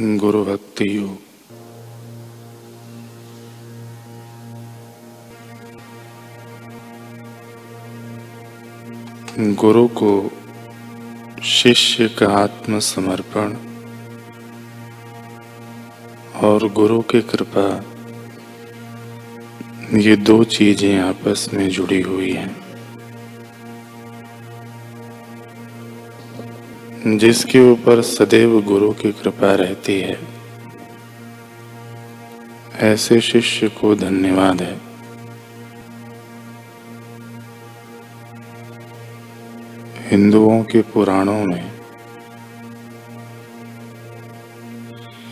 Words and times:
गुरु 0.00 0.44
भक्ति 0.44 0.96
योग 0.96 1.18
गुरु 9.54 9.88
को 9.88 10.30
शिष्य 11.44 12.08
का 12.08 12.26
आत्मसमर्पण 12.38 13.54
और 16.46 16.68
गुरु 16.72 17.00
की 17.00 17.22
कृपा 17.22 17.84
ये 19.98 20.16
दो 20.16 20.44
चीज़ें 20.44 20.98
आपस 21.00 21.50
में 21.54 21.68
जुड़ी 21.68 22.00
हुई 22.00 22.32
हैं। 22.32 22.65
जिसके 27.06 27.72
ऊपर 27.72 28.02
सदैव 28.02 28.62
गुरु 28.62 28.92
की 28.92 29.12
कृपा 29.12 29.54
रहती 29.54 30.00
है। 30.00 30.18
ऐसे 32.74 33.20
शिष्य 33.20 33.68
को 33.68 33.94
धन्यवाद 33.94 34.62
है। 34.62 34.80
हिंदुओं 40.10 40.62
के 40.62 40.82
पुराणों 40.82 41.44
में 41.44 41.72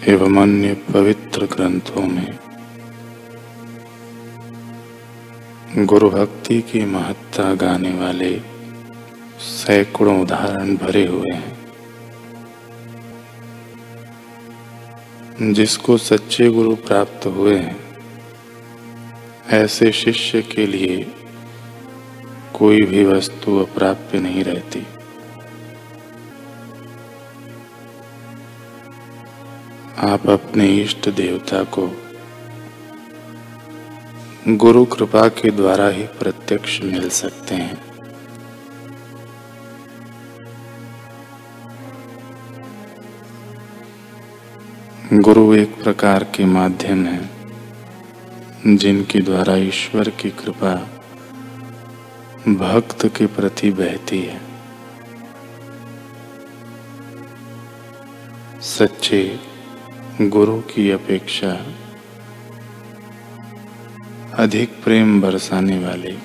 एवं 0.06 0.42
अन्य 0.42 0.74
पवित्र 0.74 1.46
ग्रंथों 1.46 2.06
में 2.06 2.38
गुरु 5.78 6.10
भक्ति 6.10 6.60
की 6.60 6.84
महत्ता 6.84 7.54
गाने 7.54 7.90
वाले 7.90 8.40
सैकड़ों 9.40 10.22
उदाहरण 10.22 10.76
भरे 10.76 11.06
हुए 11.06 11.34
हैं। 11.34 11.63
जिसको 15.42 15.96
सच्चे 15.96 16.50
गुरु 16.50 16.74
प्राप्त 16.74 17.26
हुए 17.26 17.56
हैं, 17.56 17.98
ऐसे 19.48 19.92
शिष्य 19.92 20.42
के 20.42 20.66
लिए 20.66 21.12
कोई 22.54 22.82
भी 22.82 23.04
वस्तु 23.04 23.58
अप्राप्य 23.58 24.20
नहीं 24.20 24.44
रहती। 24.44 24.86
आप 29.98 30.28
अपने 30.28 30.68
इष्ट 30.68 31.08
देवता 31.08 31.62
को 31.62 31.90
गुरु 34.48 34.84
कृपा 34.84 35.28
के 35.28 35.50
द्वारा 35.50 35.88
ही 35.88 36.02
प्रत्यक्ष 36.02 36.80
मिल 36.80 37.08
सकते 37.08 37.54
हैं। 37.54 37.93
गुरु 45.20 45.54
एक 45.54 45.82
प्रकार 45.82 46.24
के 46.24 46.44
माध्यम 46.44 47.06
है, 47.06 47.30
जिनके 48.76 49.20
द्वारा 49.20 49.56
ईश्वर 49.56 50.08
की 50.08 50.30
कृपा 50.30 50.74
भक्त 52.48 53.06
के 53.06 53.26
प्रति 53.26 53.70
बहती 53.70 54.22
है। 54.22 54.40
सच्चे 58.60 59.40
गुरु 60.20 60.60
की 60.60 60.90
अपेक्षा 60.90 61.66
अधिक 64.34 64.82
प्रेम 64.84 65.20
बरसाने 65.20 65.78
वाले, 65.78 66.16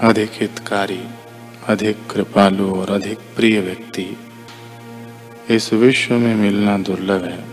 अधिक 0.00 0.30
हितकारी, 0.34 1.04
अधिक 1.68 1.96
कृपालु 2.10 2.74
और 2.74 2.90
अधिक 2.90 3.18
प्रिय 3.18 3.60
व्यक्ति 3.60 4.16
इस 5.50 5.72
विश्व 5.72 6.14
में 6.14 6.34
मिलना 6.34 6.78
दुर्लभ 6.78 7.24
है। 7.24 7.51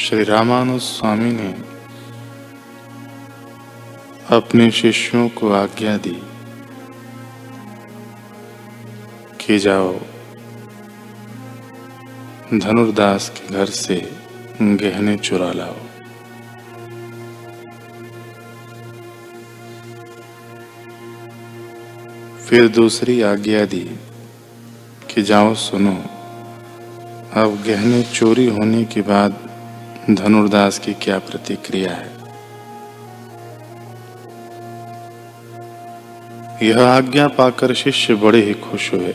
श्री 0.00 0.22
रामानुज 0.24 0.80
स्वामी 0.80 1.30
ने 1.32 1.48
अपने 4.36 4.70
शिष्यों 4.70 5.28
को 5.28 5.50
आज्ञा 5.52 5.96
दी 5.96 6.14
कि 9.40 9.58
जाओ 9.58 9.92
धनुर्दास 12.54 13.28
के 13.28 13.54
घर 13.54 13.66
से 13.66 13.96
गहने 14.62 15.16
चुरा 15.18 15.52
लाओ। 15.52 15.76
फिर 22.46 22.68
दूसरी 22.68 23.20
आज्ञा 23.22 23.64
दी 23.66 23.84
कि 25.10 25.22
जाओ 25.22 25.54
सुनो, 25.54 25.96
अब 27.34 27.62
गहने 27.66 28.02
चोरी 28.02 28.46
होने 28.46 28.84
के 28.84 29.02
बाद 29.02 29.49
धनुर्दास 30.08 30.78
की 30.78 30.94
क्या 30.94 31.18
प्रतिक्रिया 31.18 31.92
है? 31.92 32.20
यह 36.68 36.88
आज्ञा 36.88 37.28
पाकर 37.28 37.74
शिष्य 37.74 38.14
बड़े 38.14 38.42
ही 38.42 38.54
खुश 38.54 38.92
हुए। 38.92 39.14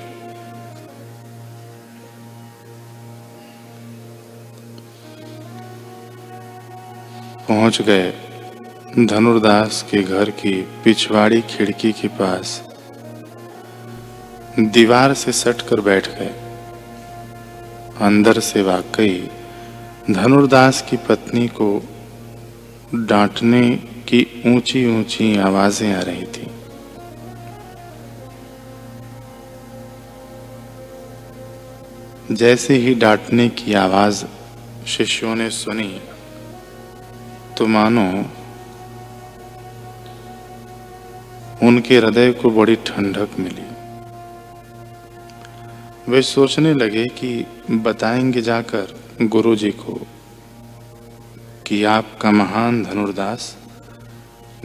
पहुँच 7.47 7.81
गए। 7.81 8.11
धनुर्दास 8.99 9.85
के 9.91 10.03
घर 10.03 10.29
की 10.29 10.61
पिछवाड़ी 10.61 11.41
खिड़की 11.41 11.91
के 11.91 12.07
पास 12.07 12.63
दीवार 14.59 15.13
से 15.13 15.31
सटकर 15.31 15.81
बैठ 15.81 16.07
गए। 16.07 16.33
अंदर 18.01 18.39
से 18.39 18.61
वाकई 18.61 19.31
धनुर्दास 20.11 20.81
की 20.89 20.97
पत्नी 20.97 21.47
को 21.47 21.67
डांटने 22.95 23.69
की 24.07 24.19
ऊँची 24.47 24.85
ऊँची 24.87 25.37
आवाज़ें 25.37 25.93
आ 25.93 26.01
रही 26.01 26.25
थी। 26.25 26.47
जैसे 32.31 32.75
ही 32.75 32.93
डांटने 32.95 33.47
की 33.49 33.73
आवाज़ 33.73 34.23
शिष्यों 34.87 35.35
ने 35.35 35.49
सुनी 35.49 36.01
तो 37.57 37.67
मानो 37.67 38.05
उनके 41.67 41.97
हृदय 41.97 42.31
को 42.31 42.49
बड़ी 42.49 42.75
ठंडक 42.85 43.39
मिली। 43.39 43.65
वे 46.11 46.21
सोचने 46.21 46.73
लगे 46.73 47.05
कि 47.17 47.45
बताएँगे 47.71 48.41
जाकर 48.41 48.93
गुरु 49.21 49.55
जी 49.55 49.71
को 49.71 50.07
कि 51.65 51.83
आपका 51.83 52.31
महान 52.31 52.83
धनुर्दास, 52.83 53.57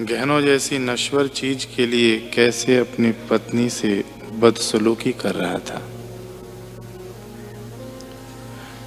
गहनों 0.00 0.40
जैसी 0.42 0.78
नश्वर 0.78 1.26
चीज़ 1.26 1.66
के 1.76 1.86
लिए 1.86 2.30
कैसे 2.34 2.76
अपनी 2.76 3.12
पत्नी 3.12 3.70
से 3.70 4.04
बदसलूकी 4.32 5.12
कर 5.12 5.34
रहा 5.34 5.58
था। 5.58 5.82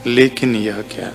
लेकिन 0.07 0.55
यह 0.55 0.81
क्या? 0.81 1.11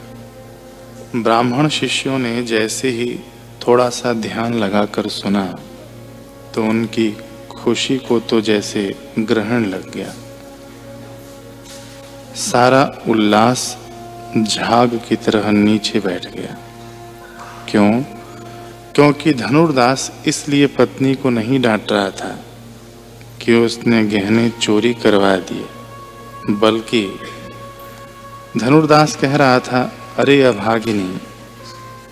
ब्राह्मण 1.17 1.69
शिष्यों 1.69 2.19
ने 2.19 2.43
जैसे 2.43 2.89
ही 2.89 3.21
थोड़ा 3.67 3.89
सा 3.89 4.13
ध्यान 4.13 4.55
लगाकर 4.55 5.09
सुना 5.09 5.59
तो 6.55 6.65
उनकी 6.65 7.17
खुशी 7.51 7.99
को 7.99 8.21
तो 8.21 8.41
जैसे 8.41 9.13
ग्रहण 9.19 9.65
लग 9.65 9.93
गया। 9.95 10.15
सारा 12.35 13.03
उल्लास 13.09 13.88
झाग 14.37 15.01
की 15.09 15.17
तरह 15.17 15.51
नीचे 15.51 16.01
बैठ 16.01 16.27
गया। 16.27 16.57
क्यों? 17.69 18.03
क्योंकि 18.95 19.33
धनुर्दास 19.35 20.11
इसलिए 20.27 20.67
पत्नी 20.67 21.15
को 21.15 21.31
नहीं 21.31 21.61
डांट 21.61 21.93
रहा 21.93 22.11
था 22.11 22.39
कि 23.43 23.55
उसने 23.55 24.05
गहने 24.05 24.49
चोरी 24.51 24.93
करवा 24.95 25.37
दिए, 25.37 25.65
बल्कि 26.51 27.03
धनुर्दास 28.57 29.17
कह 29.17 29.37
रहा 29.37 29.59
था, 29.61 29.93
अरे 30.19 30.43
अभागिनी 30.43 31.19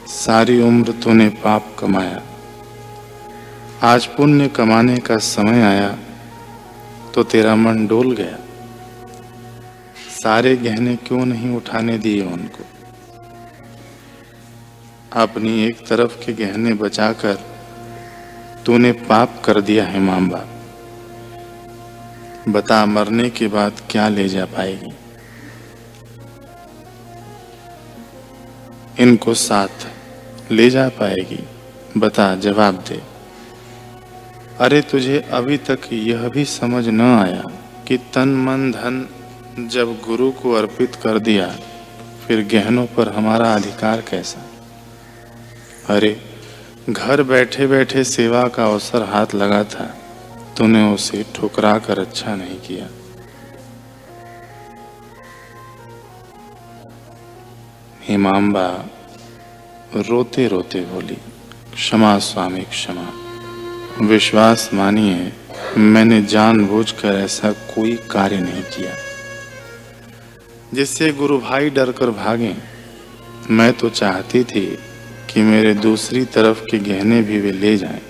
सारी 0.08 0.60
उम्र 0.62 0.92
तूने 0.92 1.28
पाप 1.28 1.76
कमाया। 1.78 2.22
आज 3.82 4.06
पुण्य 4.06 4.48
कमाने 4.48 4.96
का 4.98 5.16
समय 5.16 5.62
आया 5.62 5.96
तो 7.14 7.22
तेरा 7.22 7.54
मन 7.56 7.86
डोल 7.86 8.14
गया। 8.14 8.38
सारे 10.26 10.56
गहने 10.56 10.96
क्यों 10.96 11.26
नहीं 11.26 11.56
उठाने 11.56 11.98
दिए 11.98 12.22
उनको? 12.22 12.64
अपनी 15.12 15.64
एक 15.64 15.86
तरफ़ 15.86 16.26
के 16.26 16.32
गहने 16.32 16.74
बचाकर 16.74 17.34
तूने 18.66 18.92
पाप 18.92 19.42
कर 19.44 19.60
दिया 19.60 19.84
है 19.84 20.00
मामबा 20.00 20.44
बता, 22.48 22.86
मरने 22.86 23.30
के 23.30 23.48
बाद 23.48 23.72
क्या 23.90 24.08
ले 24.08 24.28
जा 24.28 24.44
पाएगी? 24.44 24.92
इनको 29.02 29.34
साथ 29.34 29.88
ले 30.50 30.70
जा 30.70 30.88
पाएगी। 30.88 31.48
बता, 31.96 32.36
जवाब 32.36 32.74
दे। 32.74 33.02
अरे, 34.60 34.80
तुझे 34.80 35.20
अभी 35.32 35.56
तक 35.56 35.78
यह 35.92 36.28
भी 36.28 36.44
समझ 36.44 36.88
न 36.88 37.00
आया 37.00 37.44
कि 37.88 37.96
तन, 37.96 38.28
मन, 38.28 38.72
धन 38.72 39.08
जब 39.58 40.00
गुरु 40.06 40.30
को 40.30 40.52
अर्पित 40.52 40.94
कर 40.94 41.18
दिया, 41.18 41.58
फिर 42.26 42.48
गहनों 42.52 42.86
पर 42.86 43.08
हमारा 43.08 43.54
अधिकार 43.54 44.00
कैसा? 44.00 44.42
अरे, 45.94 46.20
घर 46.90 47.22
बैठे 47.22 47.66
बैठे 47.66 48.04
सेवा 48.04 48.48
का 48.48 48.64
अवसर 48.64 49.02
हाथ 49.02 49.26
लगा 49.34 49.64
था, 49.64 49.98
तूने 50.56 50.94
उसे 50.94 51.26
ठुकरा 51.34 51.78
कर 51.78 51.98
अच्छा 51.98 52.34
नहीं 52.36 52.56
किया। 52.56 52.88
हिमाम्बा 58.02 58.86
रोते 59.96 60.48
रोते 60.48 60.80
बोली, 60.80 61.18
क्षमा 61.74 62.18
स्वामी, 62.18 62.62
क्षमा। 62.62 63.10
विश्वास 64.00 64.70
मानिए, 64.74 65.32
मैंने 65.78 66.22
जानबूझकर 66.22 67.08
ऐसा 67.08 67.52
कोई 67.52 67.96
कार्य 67.96 68.40
नहीं 68.40 68.62
किया। 68.62 69.05
जिससे 70.74 71.12
गुरु 71.12 71.38
भाई 71.38 71.70
डर 71.70 71.92
कर 71.92 72.10
भागे। 72.10 72.54
मैं 73.50 73.72
तो 73.72 73.88
चाहती 73.88 74.44
थी 74.44 74.66
कि 75.30 75.42
मेरे 75.42 75.74
दूसरी 75.74 76.24
तरफ़ 76.24 76.64
के 76.64 76.78
गहने 76.78 77.22
भी 77.22 77.40
वे 77.40 77.52
ले 77.52 77.76
जाएँ। 77.76 78.00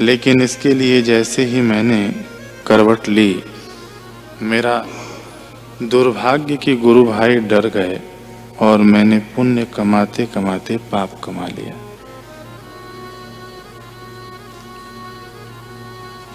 लेकिन 0.00 0.42
इसके 0.42 0.74
लिए 0.74 1.02
जैसे 1.02 1.44
ही 1.44 1.60
मैंने 1.60 2.24
करवट 2.66 3.08
ली, 3.08 3.42
मेरा 4.42 4.86
दुर्भाग्य 5.82 6.56
कि 6.56 6.76
गुरु 6.76 7.04
भाई 7.04 7.36
डर 7.36 7.66
गए 7.66 8.00
और 8.60 8.78
मैंने 8.78 9.18
पुण्य 9.18 9.64
कमाते 9.64 10.26
कमाते 10.26 10.76
पाप 10.76 11.20
कमा 11.24 11.46
लिया। 11.46 11.76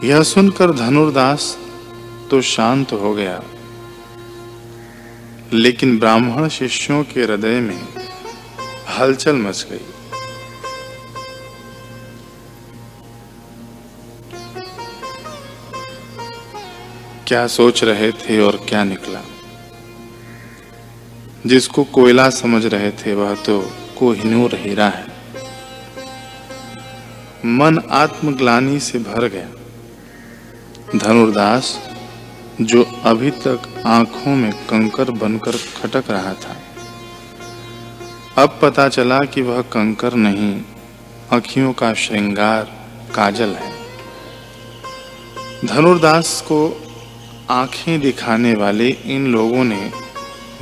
यह 0.03 0.23
सुनकर 0.23 0.71
धनुर्दास 0.71 1.57
तो 2.31 2.41
शांत 2.41 2.93
हो 2.93 3.13
गया। 3.13 3.43
लेकिन 5.53 5.99
ब्राह्मण 5.99 6.47
शिष्यों 6.47 7.03
के 7.03 7.23
हृदय 7.23 7.59
में 7.59 7.87
हलचल 8.87 9.35
मच 9.35 9.67
गई। 9.71 9.77
क्या 17.27 17.47
सोच 17.47 17.83
रहे 17.83 18.11
थे 18.11 18.39
और 18.39 18.65
क्या 18.69 18.83
निकला? 18.83 19.21
जिसको 21.45 21.83
कोयला 21.83 22.29
समझ 22.29 22.65
रहे 22.65 22.91
थे, 22.91 23.15
वह 23.15 23.35
तो 23.35 23.71
कोहिनूर 23.99 24.55
हीरा 24.55 24.85
है। 24.85 25.07
मन 27.45 27.87
आत्मग्लानी 27.91 28.79
से 28.79 28.99
भर 28.99 29.27
गया। 29.27 29.49
धनुर्दास 30.95 31.86
जो 32.61 32.83
अभी 33.05 33.31
तक 33.31 33.83
आँखों 33.85 34.35
में 34.35 34.51
कंकर 34.51 35.11
बनकर 35.11 35.51
खटक 35.51 36.09
रहा 36.09 36.33
था। 36.33 36.55
अब 38.37 38.59
पता 38.61 38.87
चला 38.89 39.19
कि 39.19 39.41
वह 39.41 39.61
कंकर 39.61 40.13
नहीं, 40.13 40.61
अखियों 41.31 41.73
का 41.73 41.93
श्रृंगार 41.93 42.63
काजल 43.15 43.53
है। 43.55 43.71
धनुर्दास 45.65 46.41
को 46.41 46.59
आँखें 47.49 47.99
दिखाने 47.99 48.55
वाले 48.55 48.89
इन 48.89 49.27
लोगों 49.27 49.63
ने 49.63 49.91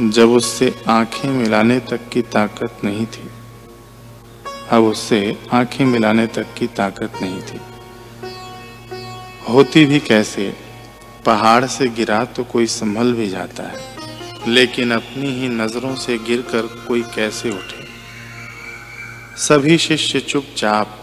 जब 0.01 0.29
उससे 0.29 0.73
आँखें 0.87 1.29
मिलाने 1.29 1.79
तक 1.79 2.09
की 2.09 2.21
ताकत 2.21 2.83
नहीं 2.83 3.05
थी, 3.05 3.29
अब 4.71 4.83
उससे 4.83 5.37
आँखें 5.53 5.85
मिलाने 5.85 6.27
तक 6.27 6.53
की 6.53 6.67
ताकत 6.67 7.21
नहीं 7.21 7.41
थी। 7.41 7.59
होती 9.49 9.85
भी 9.85 9.99
कैसे? 9.99 10.64
पहाड़ 11.25 11.65
से 11.67 11.87
गिरा 11.89 12.23
तो 12.25 12.43
कोई 12.43 12.65
संभल 12.67 13.13
भी 13.13 13.27
जाता 13.29 13.63
है, 13.63 13.79
लेकिन 14.47 14.91
अपनी 14.91 15.31
ही 15.31 15.47
नज़रों 15.51 15.95
से 15.95 16.17
गिरकर 16.17 16.67
कोई 16.87 17.01
कैसे 17.15 17.49
उठे? 17.49 17.83
सभी 19.37 19.77
शिष्य 19.77 20.19
चुपचाप 20.21 21.01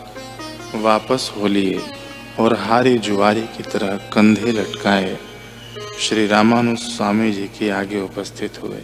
वापस 0.77 1.31
हो 1.37 1.47
लिए 1.47 1.81
और 2.41 2.57
हारी 2.59 2.99
जुआरी 2.99 3.43
की 3.57 3.63
तरह 3.63 3.97
कंधे 4.13 4.53
लटकाए 4.53 5.17
श्री 6.01 6.27
रामानु 6.27 6.77
स्वामी 6.79 7.33
जी 7.33 7.47
के 7.59 7.71
आगे 7.71 8.01
उपस्थित 8.01 8.63
हुए। 8.63 8.81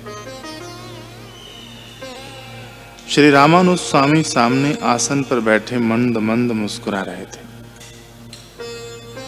श्री 3.09 3.31
रामानु 3.31 3.77
स्वामी 3.79 4.23
सामने 4.25 4.77
आसन 4.85 5.23
पर 5.23 5.41
बैठे 5.41 5.79
मंद 5.81 6.19
मंद 6.21 6.53
मुस्कुरा 6.55 7.01
रहे 7.03 7.25
थे। 7.27 7.47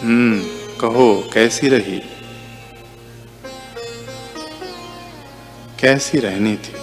हम्म 0.01 0.60
कहो, 0.81 1.29
कैसी 1.33 1.69
रही? 1.69 1.99
कैसी 5.79 6.19
रहनी 6.19 6.55
थी? 6.55 6.73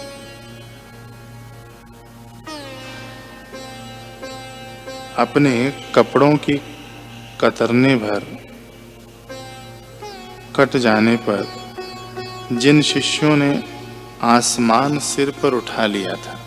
अपने 5.17 5.73
कपड़ों 5.95 6.35
की 6.37 6.61
कतरने 7.41 7.95
भर 7.95 8.25
कट 10.55 10.77
जाने 10.77 11.15
पर 11.15 11.45
जिन 12.51 12.81
शिष्यों 12.81 13.37
ने 13.37 13.63
आसमान 14.21 14.99
सिर 14.99 15.31
पर 15.43 15.53
उठा 15.53 15.85
लिया 15.85 16.15
था, 16.15 16.39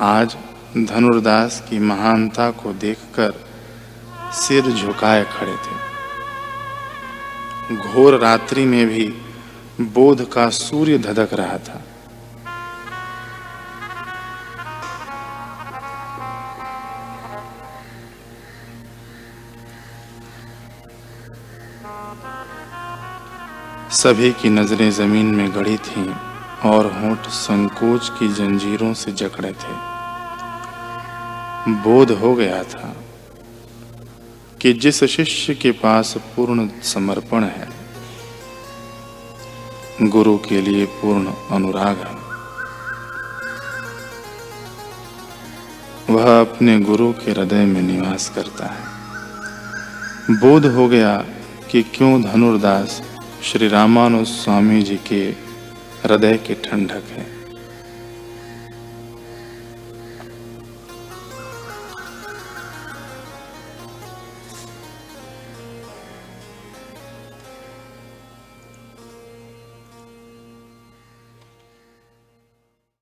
आज 0.00 0.36
धनुर्दास 0.78 1.64
की 1.70 1.78
महानता 1.78 2.50
को 2.50 2.72
देखकर 2.72 3.45
सिर 4.36 4.62
झुकाए 4.62 5.24
खड़े 5.24 5.56
थे। 5.56 5.74
घोर 7.76 8.18
रात्रि 8.18 8.64
में 8.64 8.86
भी 8.86 9.06
बोध 9.80 10.32
का 10.32 10.48
सूर्य 10.50 10.98
धधक 10.98 11.28
रहा 11.32 11.58
था। 11.58 11.82
सभी 23.90 24.32
की 24.32 24.48
नज़रें 24.48 24.90
ज़मीन 24.90 25.26
में 25.26 25.54
गड़ी 25.54 25.76
थीं 25.76 26.14
और 26.70 26.86
होंठ 26.92 27.18
संकोच 27.18 28.08
की 28.08 28.28
जंजीरों 28.28 28.94
से 28.94 29.12
जकड़े 29.12 29.52
थे। 29.52 29.74
बोध 31.82 32.10
हो 32.10 32.34
गया 32.34 32.62
था। 32.62 32.94
कि 34.66 34.72
जिस 34.72 35.04
शिष्य 35.04 35.54
के 35.54 35.70
पास 35.70 36.14
पूर्ण 36.36 36.68
समर्पण 36.82 37.44
है, 37.44 37.68
गुरु 40.02 40.38
के 40.38 40.60
लिए 40.60 40.86
पूर्ण 40.86 41.32
अनुराग 41.50 41.98
है। 41.98 42.14
वह 46.14 46.40
अपने 46.40 46.80
गुरु 46.80 47.12
के 47.12 47.30
हृदय 47.30 47.64
में 47.64 47.82
निवास 47.82 48.28
करता 48.28 48.66
है। 48.66 48.84
बोध 50.36 50.66
हो 50.66 50.88
गया 50.88 51.24
कि 51.70 51.82
क्यों 51.82 52.22
धनुर्दास 52.22 53.02
श्री 53.42 53.68
रामानु 53.68 54.24
स्वामी 54.24 54.82
जी 54.82 54.96
के 54.96 55.24
हृदय 56.04 56.36
के 56.36 56.54
ठंडक 56.54 57.04
है। 57.10 57.35